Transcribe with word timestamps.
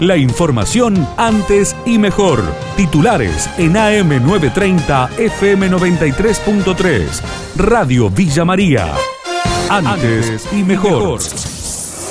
La 0.00 0.16
información 0.16 1.06
antes 1.16 1.76
y 1.86 1.98
mejor. 1.98 2.42
Titulares 2.76 3.48
en 3.58 3.74
AM930 3.74 5.10
FM93.3. 5.10 7.22
Radio 7.56 8.10
Villa 8.10 8.44
María. 8.44 8.92
Antes 9.70 10.48
y 10.52 10.64
mejor. 10.64 11.20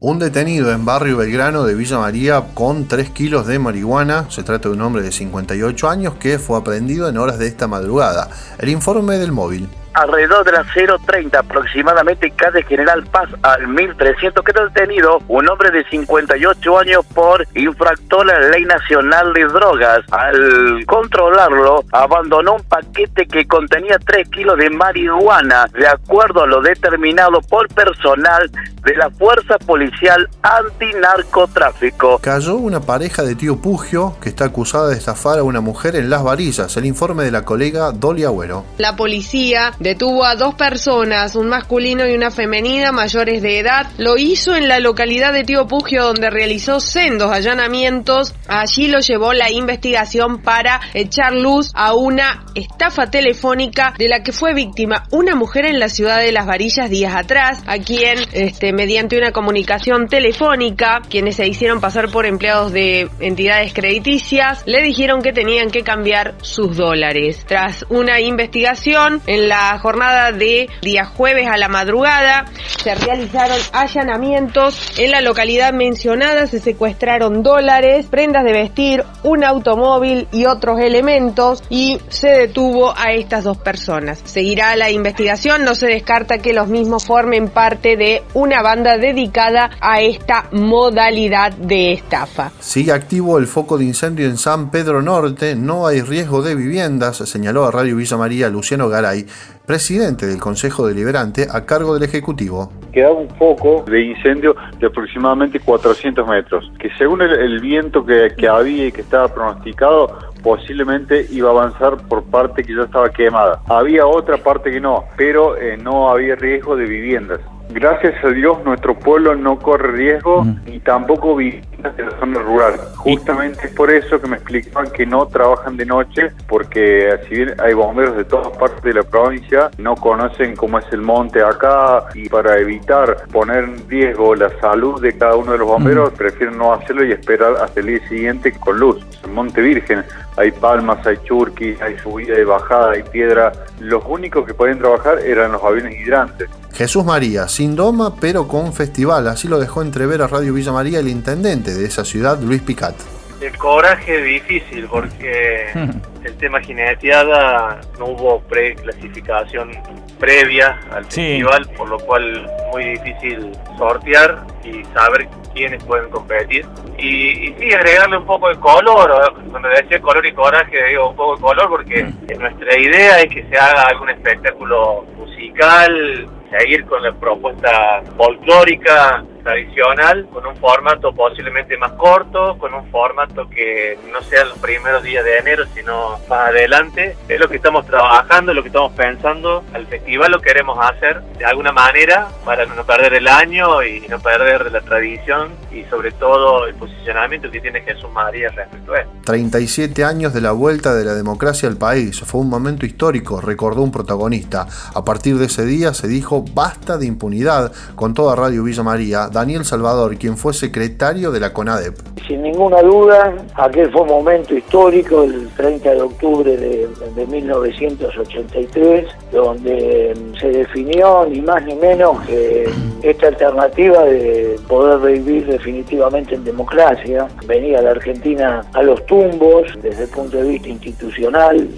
Un 0.00 0.18
detenido 0.18 0.72
en 0.72 0.84
barrio 0.84 1.18
Belgrano 1.18 1.62
de 1.62 1.76
Villa 1.76 1.98
María 1.98 2.46
con 2.52 2.88
3 2.88 3.10
kilos 3.10 3.46
de 3.46 3.60
marihuana. 3.60 4.28
Se 4.28 4.42
trata 4.42 4.68
de 4.68 4.74
un 4.74 4.82
hombre 4.82 5.02
de 5.02 5.12
58 5.12 5.88
años 5.88 6.14
que 6.14 6.40
fue 6.40 6.58
aprehendido 6.58 7.08
en 7.08 7.16
horas 7.16 7.38
de 7.38 7.46
esta 7.46 7.68
madrugada. 7.68 8.28
El 8.58 8.70
informe 8.70 9.18
del 9.18 9.30
móvil 9.30 9.68
alrededor 9.98 10.44
de 10.44 10.52
las 10.52 10.66
0.30 10.68 11.36
aproximadamente 11.38 12.30
calle 12.30 12.62
General 12.62 13.04
Paz 13.04 13.28
al 13.42 13.66
1300 13.66 14.44
quedó 14.44 14.68
detenido 14.68 15.18
un 15.28 15.48
hombre 15.48 15.70
de 15.70 15.84
58 15.88 16.78
años 16.78 17.04
por 17.14 17.46
infractor 17.54 18.30
a 18.30 18.38
la 18.40 18.48
ley 18.50 18.64
nacional 18.64 19.32
de 19.32 19.44
drogas. 19.46 20.00
Al 20.10 20.84
controlarlo 20.86 21.84
abandonó 21.92 22.54
un 22.54 22.62
paquete 22.62 23.26
que 23.26 23.46
contenía 23.46 23.98
3 23.98 24.28
kilos 24.28 24.56
de 24.56 24.70
marihuana 24.70 25.66
de 25.76 25.88
acuerdo 25.88 26.42
a 26.42 26.46
lo 26.46 26.62
determinado 26.62 27.40
por 27.42 27.68
personal 27.68 28.50
de 28.84 28.96
la 28.96 29.10
Fuerza 29.10 29.58
Policial 29.58 30.28
Antinarcotráfico. 30.42 32.18
Cayó 32.18 32.56
una 32.56 32.80
pareja 32.80 33.22
de 33.22 33.34
tío 33.34 33.60
Pugio 33.60 34.16
que 34.20 34.28
está 34.28 34.46
acusada 34.46 34.88
de 34.88 34.96
estafar 34.96 35.38
a 35.38 35.42
una 35.42 35.60
mujer 35.60 35.96
en 35.96 36.08
Las 36.08 36.22
Varillas. 36.22 36.76
El 36.76 36.86
informe 36.86 37.24
de 37.24 37.30
la 37.30 37.44
colega 37.44 37.92
Dolly 37.92 38.24
Agüero. 38.24 38.64
La 38.78 38.96
policía 38.96 39.72
detuvo 39.88 40.26
a 40.26 40.34
dos 40.34 40.54
personas, 40.54 41.34
un 41.34 41.48
masculino 41.48 42.06
y 42.06 42.14
una 42.14 42.30
femenina 42.30 42.92
mayores 42.92 43.40
de 43.40 43.58
edad. 43.58 43.86
Lo 43.96 44.18
hizo 44.18 44.54
en 44.54 44.68
la 44.68 44.80
localidad 44.80 45.32
de 45.32 45.44
Tío 45.44 45.66
Pugio 45.66 46.04
donde 46.04 46.28
realizó 46.28 46.78
sendos 46.78 47.32
allanamientos. 47.32 48.34
Allí 48.48 48.88
lo 48.88 49.00
llevó 49.00 49.32
la 49.32 49.50
investigación 49.50 50.42
para 50.42 50.82
echar 50.92 51.32
luz 51.32 51.70
a 51.74 51.94
una 51.94 52.44
estafa 52.54 53.10
telefónica 53.10 53.94
de 53.96 54.08
la 54.08 54.22
que 54.22 54.32
fue 54.32 54.52
víctima 54.52 55.04
una 55.10 55.34
mujer 55.34 55.64
en 55.64 55.80
la 55.80 55.88
ciudad 55.88 56.18
de 56.18 56.32
Las 56.32 56.44
Varillas 56.44 56.90
días 56.90 57.16
atrás, 57.16 57.62
a 57.66 57.78
quien 57.78 58.18
este, 58.32 58.74
mediante 58.74 59.16
una 59.16 59.32
comunicación 59.32 60.06
telefónica, 60.06 61.00
quienes 61.08 61.36
se 61.36 61.46
hicieron 61.46 61.80
pasar 61.80 62.10
por 62.10 62.26
empleados 62.26 62.72
de 62.72 63.08
entidades 63.20 63.72
crediticias, 63.72 64.62
le 64.66 64.82
dijeron 64.82 65.22
que 65.22 65.32
tenían 65.32 65.70
que 65.70 65.82
cambiar 65.82 66.34
sus 66.42 66.76
dólares. 66.76 67.44
Tras 67.46 67.86
una 67.88 68.20
investigación 68.20 69.22
en 69.26 69.48
la 69.48 69.67
jornada 69.76 70.32
de 70.32 70.70
día 70.80 71.04
jueves 71.04 71.46
a 71.48 71.58
la 71.58 71.68
madrugada 71.68 72.46
se 72.82 72.94
realizaron 72.94 73.58
allanamientos 73.72 74.98
en 74.98 75.10
la 75.10 75.20
localidad 75.20 75.72
mencionada, 75.72 76.46
se 76.46 76.60
secuestraron 76.60 77.42
dólares, 77.42 78.06
prendas 78.06 78.44
de 78.44 78.52
vestir, 78.52 79.04
un 79.22 79.44
automóvil 79.44 80.28
y 80.32 80.46
otros 80.46 80.80
elementos 80.80 81.62
y 81.68 81.98
se 82.08 82.28
detuvo 82.28 82.94
a 82.96 83.12
estas 83.12 83.44
dos 83.44 83.58
personas. 83.58 84.20
Seguirá 84.24 84.76
la 84.76 84.90
investigación, 84.90 85.64
no 85.64 85.74
se 85.74 85.86
descarta 85.86 86.38
que 86.38 86.52
los 86.52 86.68
mismos 86.68 87.04
formen 87.04 87.48
parte 87.48 87.96
de 87.96 88.22
una 88.34 88.62
banda 88.62 88.96
dedicada 88.96 89.70
a 89.80 90.00
esta 90.00 90.48
modalidad 90.52 91.52
de 91.52 91.92
estafa. 91.92 92.52
Sigue 92.60 92.92
activo 92.92 93.38
el 93.38 93.46
foco 93.46 93.78
de 93.78 93.84
incendio 93.84 94.26
en 94.26 94.36
San 94.36 94.70
Pedro 94.70 95.02
Norte, 95.02 95.56
no 95.56 95.86
hay 95.86 96.02
riesgo 96.02 96.42
de 96.42 96.54
viviendas, 96.54 97.16
señaló 97.16 97.66
a 97.66 97.70
Radio 97.70 97.96
Villa 97.96 98.16
María 98.16 98.48
Luciano 98.48 98.88
Garay, 98.88 99.26
presidente 99.66 100.26
del 100.26 100.38
Consejo 100.38 100.86
Deliberante 100.86 101.46
a 101.50 101.64
cargo 101.66 101.94
del 101.94 102.04
Ejecutivo. 102.04 102.72
Quedaba 102.92 103.14
un 103.14 103.28
foco 103.30 103.84
de 103.86 104.02
incendio 104.02 104.56
de 104.78 104.86
aproximadamente 104.86 105.60
400 105.60 106.26
metros, 106.26 106.70
que 106.78 106.90
según 106.96 107.22
el, 107.22 107.60
viento 107.60 108.04
que, 108.04 108.48
había 108.48 108.86
y 108.86 108.92
que 108.92 109.02
estaba 109.02 109.28
pronosticado, 109.28 110.18
posiblemente 110.42 111.26
iba 111.30 111.48
a 111.48 111.52
avanzar 111.52 111.96
por 112.08 112.24
parte 112.24 112.62
que 112.62 112.74
ya 112.74 112.82
estaba 112.82 113.10
quemada. 113.10 113.60
Había 113.68 114.06
otra 114.06 114.38
parte 114.38 114.70
que 114.70 114.80
no, 114.80 115.04
pero 115.16 115.56
eh, 115.56 115.76
no 115.76 116.08
había 116.08 116.36
riesgo 116.36 116.76
de 116.76 116.86
viviendas. 116.86 117.40
Gracias 117.70 118.24
a 118.24 118.28
Dios 118.28 118.64
nuestro 118.64 118.98
pueblo 118.98 119.34
no 119.36 119.58
corre 119.58 119.92
riesgo 119.92 120.46
y 120.66 120.80
tampoco 120.80 121.36
viviendas 121.36 121.96
de 121.96 122.04
la 122.04 122.18
zona 122.18 122.38
rural. 122.40 122.74
Justamente 122.96 123.66
es 123.66 123.74
por 123.74 123.90
eso 123.90 124.20
que 124.20 124.26
me 124.26 124.36
explicaban 124.36 124.90
que 124.90 125.04
no 125.04 125.26
trabajan 125.26 125.76
de 125.76 125.84
noche, 125.84 126.30
porque 126.48 127.18
si 127.28 127.36
bien 127.36 127.54
hay 127.60 127.74
bomberos 127.74 128.16
de 128.16 128.24
todas 128.24 128.56
partes 128.56 128.82
de 128.82 128.94
la 128.94 129.02
provincia, 129.02 129.70
no 129.76 129.94
conocen 129.96 130.56
cómo 130.56 130.78
es 130.78 130.86
el 130.92 131.02
monte 131.02 131.42
acá 131.42 132.06
y 132.14 132.28
para 132.28 132.58
evitar 132.58 133.26
poner 133.30 133.64
en 133.64 133.88
riesgo 133.88 134.34
la 134.34 134.50
salud 134.60 135.00
de 135.00 135.16
cada 135.16 135.36
uno 135.36 135.52
de 135.52 135.58
los 135.58 135.68
bomberos, 135.68 136.10
prefieren 136.14 136.56
no 136.56 136.72
hacerlo 136.72 137.04
y 137.04 137.12
esperar 137.12 137.54
hasta 137.60 137.80
el 137.80 137.86
día 137.86 138.08
siguiente 138.08 138.52
con 138.58 138.78
luz. 138.78 139.04
En 139.24 139.34
Monte 139.34 139.60
Virgen 139.60 140.04
hay 140.36 140.52
palmas, 140.52 141.06
hay 141.06 141.18
churquis, 141.24 141.80
hay 141.82 141.98
subida 141.98 142.38
y 142.38 142.44
bajada, 142.44 142.92
hay 142.92 143.02
piedra. 143.02 143.52
Los 143.78 144.02
únicos 144.06 144.46
que 144.46 144.54
pueden 144.54 144.78
trabajar 144.78 145.18
eran 145.20 145.52
los 145.52 145.62
aviones 145.62 146.00
hidrantes. 146.00 146.48
Jesús 146.78 147.04
María, 147.04 147.48
sin 147.48 147.74
doma 147.74 148.14
pero 148.20 148.46
con 148.46 148.72
festival, 148.72 149.26
así 149.26 149.48
lo 149.48 149.58
dejó 149.58 149.82
entrever 149.82 150.22
a 150.22 150.28
Radio 150.28 150.54
Villa 150.54 150.70
María 150.70 151.00
el 151.00 151.08
intendente 151.08 151.74
de 151.74 151.84
esa 151.84 152.04
ciudad, 152.04 152.38
Luis 152.40 152.62
Picat. 152.62 152.94
El 153.40 153.58
coraje 153.58 154.22
difícil 154.22 154.86
porque 154.88 155.66
el 156.24 156.36
tema 156.36 156.60
jineteada 156.60 157.80
no 157.98 158.06
hubo 158.06 158.40
preclasificación 158.42 159.72
previa 160.20 160.78
al 160.92 161.04
festival, 161.06 161.68
por 161.76 161.88
lo 161.88 161.98
cual 161.98 162.48
muy 162.70 162.96
difícil 162.96 163.50
sortear 163.76 164.46
y 164.62 164.84
saber 164.94 165.28
quiénes 165.52 165.82
pueden 165.82 166.08
competir. 166.10 166.64
Y, 166.96 167.54
sí, 167.58 167.74
agregarle 167.74 168.18
un 168.18 168.26
poco 168.26 168.50
de 168.50 168.56
color, 168.60 169.34
cuando 169.50 169.68
decía 169.68 170.00
color 170.00 170.24
y 170.24 170.32
coraje, 170.32 170.76
digo 170.90 171.10
un 171.10 171.16
poco 171.16 171.34
de 171.34 171.42
color 171.42 171.68
porque 171.70 172.04
nuestra 172.38 172.78
idea 172.78 173.20
es 173.20 173.34
que 173.34 173.44
se 173.48 173.58
haga 173.58 173.82
algún 173.82 174.10
espectáculo 174.10 175.04
musical, 175.16 176.28
seguir 176.50 176.84
con 176.86 177.02
la 177.02 177.12
propuesta 177.12 178.02
folclórica 178.16 179.24
tradicional, 179.48 180.28
con 180.30 180.46
un 180.46 180.56
formato 180.56 181.14
posiblemente 181.14 181.78
más 181.78 181.92
corto, 181.92 182.58
con 182.58 182.74
un 182.74 182.86
formato 182.90 183.48
que 183.48 183.98
no 184.12 184.20
sea 184.22 184.44
los 184.44 184.58
primeros 184.58 185.02
días 185.02 185.24
de 185.24 185.38
enero, 185.38 185.64
sino 185.74 186.18
más 186.28 186.50
adelante. 186.50 187.16
Es 187.28 187.40
lo 187.40 187.48
que 187.48 187.56
estamos 187.56 187.86
trabajando, 187.86 188.52
lo 188.52 188.62
que 188.62 188.68
estamos 188.68 188.92
pensando. 188.92 189.64
Al 189.72 189.86
festival 189.86 190.32
lo 190.32 190.42
queremos 190.42 190.78
hacer 190.78 191.22
de 191.38 191.46
alguna 191.46 191.72
manera 191.72 192.28
para 192.44 192.66
no 192.66 192.84
perder 192.84 193.14
el 193.14 193.26
año 193.26 193.82
y 193.82 194.06
no 194.08 194.20
perder 194.20 194.70
la 194.70 194.82
tradición 194.82 195.52
y 195.72 195.84
sobre 195.84 196.12
todo 196.12 196.66
el 196.66 196.74
posicionamiento 196.74 197.50
que 197.50 197.60
tiene 197.60 197.80
Jesús 197.80 198.10
María 198.12 198.50
respecto 198.50 198.92
a 198.92 199.00
él. 199.00 199.06
37 199.24 200.04
años 200.04 200.34
de 200.34 200.42
la 200.42 200.52
vuelta 200.52 200.94
de 200.94 201.04
la 201.04 201.14
democracia 201.14 201.68
al 201.68 201.76
país. 201.76 202.20
Fue 202.20 202.42
un 202.42 202.50
momento 202.50 202.84
histórico, 202.84 203.40
recordó 203.40 203.82
un 203.82 203.92
protagonista. 203.92 204.66
A 204.94 205.04
partir 205.04 205.38
de 205.38 205.46
ese 205.46 205.64
día 205.64 205.94
se 205.94 206.06
dijo 206.06 206.44
basta 206.52 206.98
de 206.98 207.06
impunidad 207.06 207.72
con 207.94 208.12
toda 208.12 208.36
Radio 208.36 208.62
Villa 208.64 208.82
María 208.82 209.28
Daniel 209.38 209.64
Salvador, 209.64 210.16
quien 210.16 210.36
fue 210.36 210.52
secretario 210.52 211.30
de 211.30 211.38
la 211.38 211.52
CONADEP. 211.52 211.94
Sin 212.26 212.42
ninguna 212.42 212.82
duda, 212.82 213.36
aquel 213.54 213.88
fue 213.92 214.02
un 214.02 214.08
momento 214.08 214.52
histórico, 214.52 215.22
el 215.22 215.48
30 215.50 215.90
de 215.94 216.02
octubre 216.02 216.56
de, 216.56 216.88
1983, 217.24 219.06
donde 219.30 220.12
se 220.40 220.48
definió 220.48 221.24
ni 221.26 221.40
más 221.40 221.64
ni 221.64 221.76
menos 221.76 222.20
que 222.26 222.68
esta 223.02 223.28
alternativa 223.28 224.02
de 224.02 224.58
poder 224.66 225.12
vivir 225.12 225.46
definitivamente 225.46 226.34
en 226.34 226.42
democracia. 226.42 227.28
Venía 227.46 227.80
la 227.80 227.92
Argentina 227.92 228.64
a 228.72 228.82
los 228.82 229.06
tumbos 229.06 229.68
desde 229.80 230.02
el 230.02 230.10
punto 230.10 230.38
de 230.38 230.48
vista 230.48 230.68
institucional, 230.68 231.68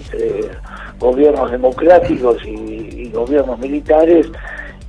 gobiernos 0.99 1.51
democráticos 1.51 2.37
y 2.43 3.11
gobiernos 3.13 3.59
militares 3.59 4.27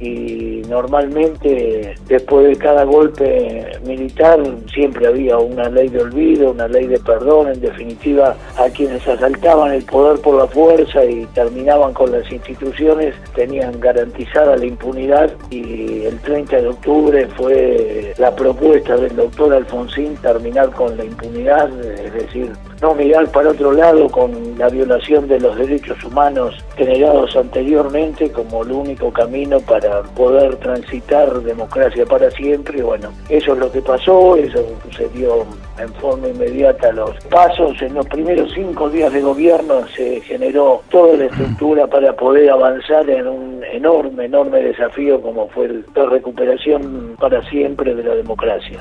y 0.02 0.62
normalmente 0.68 1.94
después 2.08 2.48
de 2.48 2.56
cada 2.56 2.82
golpe 2.82 3.78
militar 3.84 4.40
siempre 4.75 5.06
había 5.06 5.38
una 5.38 5.69
ley 5.69 5.88
de 5.88 6.00
olvido, 6.00 6.50
una 6.50 6.66
ley 6.66 6.88
de 6.88 6.99
perdón, 6.99 7.52
en 7.52 7.60
definitiva 7.60 8.37
a 8.58 8.69
quienes 8.70 9.06
asaltaban 9.06 9.72
el 9.72 9.84
poder 9.84 10.20
por 10.20 10.38
la 10.38 10.49
fuerza 10.49 11.04
y 11.04 11.25
terminaban 11.26 11.93
con 11.94 12.10
las 12.10 12.31
instituciones 12.32 13.14
tenían 13.37 13.78
garantizada 13.78 14.56
la 14.56 14.66
impunidad 14.66 15.31
y 15.50 16.02
el 16.05 16.19
30 16.20 16.62
de 16.62 16.69
octubre 16.69 17.28
fue 17.37 18.14
la 18.19 18.34
propuesta 18.34 18.96
del 18.96 19.14
doctor 19.14 19.55
Alfonsín 19.55 20.16
terminar 20.16 20.70
con 20.72 20.96
la 20.96 21.05
impunidad, 21.05 21.70
es 21.81 22.12
decir, 22.14 22.50
no 22.82 22.94
mirar 22.96 23.31
para 23.31 23.50
otro 23.50 23.70
lado 23.70 24.08
con 24.08 24.58
la 24.58 24.69
violación 24.69 25.29
de 25.29 25.38
los 25.38 25.56
derechos 25.56 26.02
humanos 26.02 26.52
generados 26.76 27.37
anteriormente 27.37 28.31
como 28.32 28.64
el 28.64 28.73
único 28.73 29.12
camino 29.12 29.61
para 29.61 30.02
poder 30.02 30.56
transitar 30.56 31.32
democracia 31.43 32.05
para 32.05 32.29
siempre. 32.32 32.82
Bueno, 32.82 33.11
eso 33.29 33.52
es 33.52 33.58
lo 33.61 33.70
que 33.70 33.81
pasó, 33.81 34.37
eso 34.37 34.67
sucedió 34.82 35.46
en 35.79 35.94
forma 35.94 36.29
inmediata 36.29 36.90
los 36.90 37.12
pasos. 37.31 37.81
En 37.81 37.94
los 37.94 38.06
primeros 38.06 38.50
cinco 38.52 38.90
días 38.90 39.12
de 39.12 39.20
gobierno 39.20 39.87
se 39.94 40.20
generó 40.23 40.82
toda 40.90 41.17
la 41.17 41.26
estructura 41.26 41.87
para 41.87 42.12
poder 42.17 42.50
avanzar 42.50 43.08
en 43.08 43.29
un 43.29 43.62
enorme, 43.62 44.25
enorme 44.25 44.61
desafío 44.61 45.20
como 45.23 45.49
fue 45.50 45.69
la 45.94 46.06
recuperación 46.06 47.17
para 47.20 47.40
siempre 47.49 47.94
de 47.94 48.02
la 48.02 48.17
democracia. 48.17 48.81